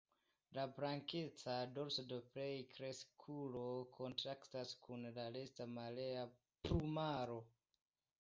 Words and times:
La 0.57 0.61
blankeca 0.77 1.57
dorso 1.75 2.05
de 2.13 2.17
plenkreskulo 2.29 3.63
kontrastas 3.97 4.73
kun 4.87 5.05
la 5.19 5.27
resta 5.37 5.69
malhela 5.75 6.25
plumaro. 6.63 7.37